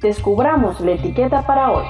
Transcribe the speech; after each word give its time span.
descubramos 0.00 0.80
la 0.80 0.92
etiqueta 0.92 1.46
para 1.46 1.70
hoy. 1.70 1.84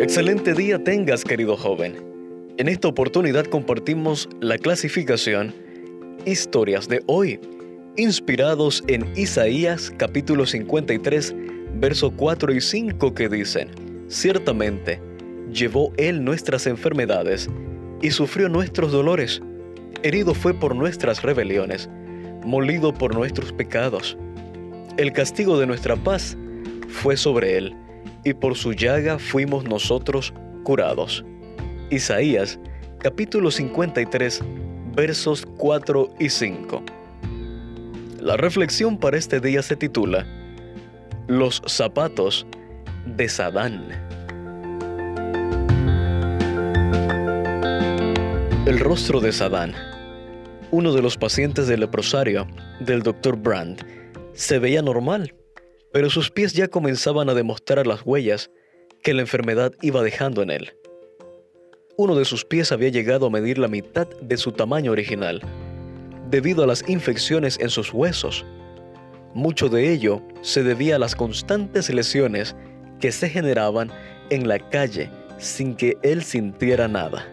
Excelente 0.00 0.54
día 0.54 0.82
tengas, 0.82 1.24
querido 1.24 1.56
joven. 1.56 1.96
En 2.58 2.68
esta 2.68 2.88
oportunidad 2.88 3.46
compartimos 3.46 4.28
la 4.40 4.58
clasificación 4.58 5.54
Historias 6.26 6.88
de 6.88 7.02
hoy, 7.06 7.40
inspirados 7.96 8.84
en 8.86 9.10
Isaías 9.16 9.92
capítulo 9.96 10.46
53, 10.46 11.34
versos 11.74 12.12
4 12.16 12.52
y 12.52 12.60
5 12.60 13.14
que 13.14 13.28
dicen, 13.28 13.70
Ciertamente, 14.08 15.00
llevó 15.52 15.92
Él 15.96 16.24
nuestras 16.24 16.66
enfermedades 16.66 17.48
y 18.02 18.10
sufrió 18.10 18.48
nuestros 18.48 18.92
dolores. 18.92 19.40
Herido 20.02 20.34
fue 20.34 20.52
por 20.52 20.76
nuestras 20.76 21.22
rebeliones, 21.22 21.88
molido 22.44 22.92
por 22.92 23.14
nuestros 23.14 23.52
pecados. 23.52 24.18
El 25.02 25.12
castigo 25.12 25.58
de 25.58 25.66
nuestra 25.66 25.96
paz 25.96 26.36
fue 26.86 27.16
sobre 27.16 27.58
Él 27.58 27.74
y 28.22 28.34
por 28.34 28.54
su 28.54 28.72
llaga 28.72 29.18
fuimos 29.18 29.64
nosotros 29.64 30.32
curados. 30.62 31.24
Isaías 31.90 32.60
capítulo 33.00 33.50
53 33.50 34.42
versos 34.94 35.44
4 35.56 36.08
y 36.20 36.28
5. 36.28 36.84
La 38.20 38.36
reflexión 38.36 38.96
para 38.96 39.18
este 39.18 39.40
día 39.40 39.60
se 39.62 39.74
titula 39.74 40.24
Los 41.26 41.62
zapatos 41.66 42.46
de 43.04 43.28
Sadán. 43.28 43.88
El 48.66 48.78
rostro 48.78 49.18
de 49.18 49.32
Sadán, 49.32 49.74
uno 50.70 50.92
de 50.92 51.02
los 51.02 51.16
pacientes 51.16 51.66
del 51.66 51.80
leprosario 51.80 52.46
del 52.78 53.02
Dr. 53.02 53.34
Brand, 53.34 53.84
se 54.34 54.58
veía 54.58 54.82
normal 54.82 55.34
pero 55.92 56.08
sus 56.08 56.30
pies 56.30 56.54
ya 56.54 56.68
comenzaban 56.68 57.28
a 57.28 57.34
demostrar 57.34 57.86
las 57.86 58.02
huellas 58.04 58.50
que 59.02 59.14
la 59.14 59.20
enfermedad 59.20 59.72
iba 59.82 60.02
dejando 60.02 60.42
en 60.42 60.50
él. 60.50 60.72
Uno 61.96 62.16
de 62.16 62.24
sus 62.24 62.44
pies 62.44 62.72
había 62.72 62.88
llegado 62.88 63.26
a 63.26 63.30
medir 63.30 63.58
la 63.58 63.68
mitad 63.68 64.08
de 64.20 64.36
su 64.38 64.52
tamaño 64.52 64.90
original, 64.90 65.42
debido 66.30 66.64
a 66.64 66.66
las 66.66 66.88
infecciones 66.88 67.58
en 67.60 67.68
sus 67.68 67.92
huesos. 67.92 68.46
Mucho 69.34 69.68
de 69.68 69.92
ello 69.92 70.22
se 70.40 70.62
debía 70.62 70.96
a 70.96 70.98
las 70.98 71.14
constantes 71.14 71.92
lesiones 71.92 72.56
que 73.00 73.12
se 73.12 73.28
generaban 73.28 73.90
en 74.30 74.48
la 74.48 74.58
calle 74.58 75.10
sin 75.38 75.74
que 75.74 75.98
él 76.02 76.22
sintiera 76.22 76.88
nada. 76.88 77.28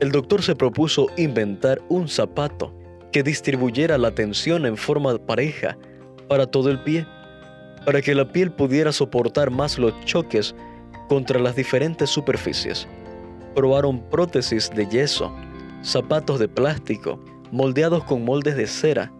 El 0.00 0.12
doctor 0.12 0.42
se 0.42 0.54
propuso 0.54 1.08
inventar 1.16 1.80
un 1.88 2.08
zapato 2.08 2.74
que 3.12 3.22
distribuyera 3.22 3.98
la 3.98 4.10
tensión 4.10 4.66
en 4.66 4.76
forma 4.76 5.16
pareja 5.18 5.76
para 6.28 6.46
todo 6.46 6.70
el 6.70 6.82
pie 6.82 7.06
para 7.88 8.02
que 8.02 8.14
la 8.14 8.30
piel 8.30 8.50
pudiera 8.52 8.92
soportar 8.92 9.50
más 9.50 9.78
los 9.78 9.98
choques 10.04 10.54
contra 11.08 11.40
las 11.40 11.56
diferentes 11.56 12.10
superficies. 12.10 12.86
Probaron 13.54 14.02
prótesis 14.10 14.70
de 14.74 14.86
yeso, 14.86 15.34
zapatos 15.82 16.38
de 16.38 16.48
plástico, 16.48 17.18
moldeados 17.50 18.04
con 18.04 18.26
moldes 18.26 18.56
de 18.56 18.66
cera, 18.66 19.10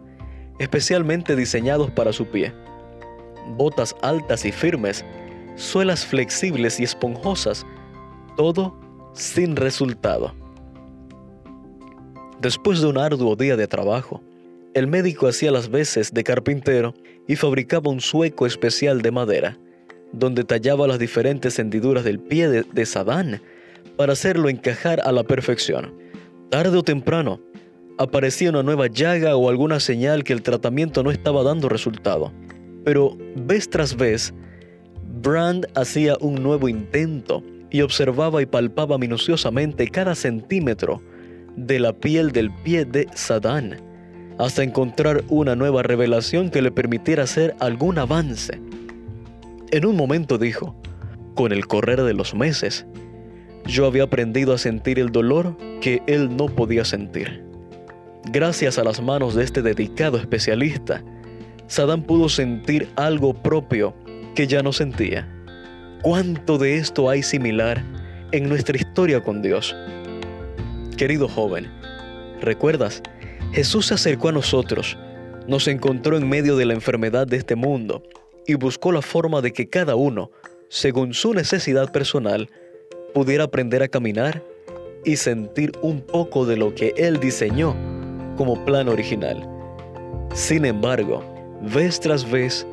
especialmente 0.59 1.35
diseñados 1.35 1.89
para 1.89 2.13
su 2.13 2.27
pie, 2.27 2.53
botas 3.57 3.95
altas 4.03 4.45
y 4.45 4.51
firmes, 4.51 5.03
suelas 5.55 6.05
flexibles 6.05 6.79
y 6.79 6.83
esponjosas, 6.83 7.65
todo 8.37 8.79
sin 9.13 9.55
resultado. 9.55 10.35
Después 12.41 12.79
de 12.79 12.87
un 12.87 12.97
arduo 12.97 13.35
día 13.35 13.57
de 13.57 13.67
trabajo, 13.67 14.23
el 14.73 14.87
médico 14.87 15.27
hacía 15.27 15.51
las 15.51 15.69
veces 15.69 16.13
de 16.13 16.23
carpintero 16.23 16.93
y 17.27 17.35
fabricaba 17.35 17.91
un 17.91 17.99
sueco 17.99 18.45
especial 18.45 19.01
de 19.01 19.11
madera, 19.11 19.57
donde 20.13 20.45
tallaba 20.45 20.87
las 20.87 20.99
diferentes 20.99 21.59
hendiduras 21.59 22.05
del 22.05 22.19
pie 22.19 22.47
de, 22.47 22.85
Sadán 22.85 23.41
para 23.97 24.13
hacerlo 24.13 24.47
encajar 24.47 25.01
a 25.03 25.11
la 25.11 25.23
perfección. 25.23 25.93
Tarde 26.49 26.77
o 26.77 26.83
temprano, 26.83 27.41
aparecía 27.97 28.51
una 28.51 28.63
nueva 28.63 28.87
llaga 28.87 29.35
o 29.35 29.49
alguna 29.49 29.81
señal 29.81 30.23
que 30.23 30.31
el 30.31 30.41
tratamiento 30.41 31.03
no 31.03 31.11
estaba 31.11 31.43
dando 31.43 31.67
resultado. 31.67 32.31
Pero 32.85 33.17
vez 33.35 33.69
tras 33.69 33.97
vez, 33.97 34.33
Brand 35.21 35.67
hacía 35.75 36.15
un 36.21 36.41
nuevo 36.41 36.69
intento 36.69 37.43
y 37.69 37.81
observaba 37.81 38.41
y 38.41 38.45
palpaba 38.45 38.97
minuciosamente 38.97 39.89
cada 39.89 40.15
centímetro 40.15 41.01
de 41.67 41.79
la 41.79 41.93
piel 41.93 42.31
del 42.31 42.51
pie 42.51 42.85
de 42.85 43.07
Sadán 43.13 43.77
hasta 44.37 44.63
encontrar 44.63 45.23
una 45.27 45.55
nueva 45.55 45.83
revelación 45.83 46.49
que 46.49 46.61
le 46.61 46.71
permitiera 46.71 47.23
hacer 47.23 47.55
algún 47.59 47.99
avance. 47.99 48.61
En 49.71 49.85
un 49.85 49.97
momento 49.97 50.37
dijo, 50.37 50.75
con 51.35 51.51
el 51.51 51.67
correr 51.67 52.03
de 52.03 52.13
los 52.13 52.33
meses, 52.33 52.85
yo 53.65 53.85
había 53.85 54.03
aprendido 54.03 54.53
a 54.53 54.57
sentir 54.57 54.97
el 54.97 55.11
dolor 55.11 55.57
que 55.81 56.01
él 56.07 56.35
no 56.35 56.45
podía 56.45 56.85
sentir. 56.85 57.43
Gracias 58.31 58.77
a 58.77 58.83
las 58.85 59.01
manos 59.01 59.35
de 59.35 59.43
este 59.43 59.61
dedicado 59.61 60.17
especialista, 60.17 61.03
Saddam 61.67 62.03
pudo 62.03 62.29
sentir 62.29 62.87
algo 62.95 63.33
propio 63.33 63.93
que 64.35 64.47
ya 64.47 64.63
no 64.63 64.71
sentía. 64.71 65.27
¿Cuánto 66.01 66.57
de 66.57 66.77
esto 66.77 67.09
hay 67.09 67.23
similar 67.23 67.83
en 68.31 68.47
nuestra 68.47 68.77
historia 68.77 69.21
con 69.21 69.41
Dios? 69.41 69.75
Querido 70.99 71.29
joven, 71.29 71.71
¿recuerdas 72.41 73.01
Jesús 73.53 73.85
se 73.85 73.93
acercó 73.93 74.27
a 74.27 74.33
nosotros, 74.33 74.97
nos 75.47 75.69
encontró 75.69 76.17
en 76.17 76.27
medio 76.27 76.57
de 76.57 76.65
la 76.65 76.73
enfermedad 76.73 77.25
de 77.25 77.37
este 77.37 77.55
mundo 77.55 78.03
y 78.45 78.55
buscó 78.55 78.91
la 78.91 79.01
forma 79.01 79.39
de 79.39 79.53
que 79.53 79.69
cada 79.69 79.95
uno, 79.95 80.29
según 80.67 81.13
su 81.13 81.33
necesidad 81.33 81.89
personal, 81.93 82.49
pudiera 83.13 83.45
aprender 83.45 83.81
a 83.81 83.87
caminar 83.87 84.43
y 85.05 85.15
sentir 85.15 85.71
un 85.81 86.01
poco 86.01 86.45
de 86.45 86.57
lo 86.57 86.75
que 86.75 86.93
Él 86.97 87.21
diseñó 87.21 87.77
como 88.35 88.65
plan 88.65 88.89
original. 88.89 89.47
Sin 90.33 90.65
embargo, 90.65 91.23
vez 91.61 92.01
tras 92.01 92.29
vez, 92.29 92.67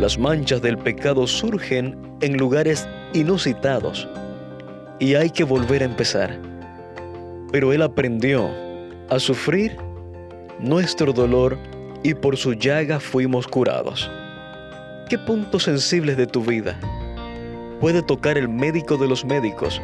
las 0.00 0.18
manchas 0.18 0.60
del 0.62 0.78
pecado 0.78 1.28
surgen 1.28 1.96
en 2.22 2.38
lugares 2.38 2.88
inusitados 3.12 4.08
y 4.98 5.14
hay 5.14 5.30
que 5.30 5.44
volver 5.44 5.82
a 5.82 5.86
empezar. 5.86 6.57
Pero 7.50 7.72
Él 7.72 7.82
aprendió 7.82 8.48
a 9.08 9.18
sufrir 9.18 9.76
nuestro 10.58 11.12
dolor 11.12 11.56
y 12.02 12.14
por 12.14 12.36
su 12.36 12.52
llaga 12.52 13.00
fuimos 13.00 13.46
curados. 13.46 14.10
¿Qué 15.08 15.18
puntos 15.18 15.64
sensibles 15.64 16.16
de 16.16 16.26
tu 16.26 16.42
vida 16.42 16.78
puede 17.80 18.02
tocar 18.02 18.36
el 18.36 18.48
médico 18.48 18.96
de 18.96 19.08
los 19.08 19.24
médicos 19.24 19.80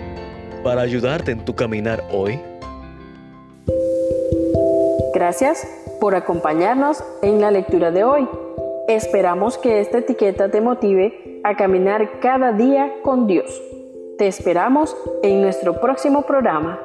para 0.63 0.83
ayudarte 0.83 1.33
en 1.33 1.45
tu 1.45 1.55
caminar 1.55 2.03
hoy? 2.13 2.39
Gracias 5.15 5.67
por 6.01 6.15
acompañarnos 6.15 7.03
en 7.23 7.41
la 7.41 7.51
lectura 7.51 7.91
de 7.91 8.05
hoy. 8.05 8.29
Esperamos 8.89 9.57
que 9.57 9.81
esta 9.81 9.99
etiqueta 9.99 10.51
te 10.51 10.61
motive 10.61 11.41
a 11.45 11.57
caminar 11.57 12.21
cada 12.21 12.53
día 12.53 12.93
con 13.03 13.27
Dios. 13.27 13.63
Te 14.19 14.27
esperamos 14.27 14.95
en 15.23 15.41
nuestro 15.41 15.81
próximo 15.81 16.23
programa. 16.23 16.79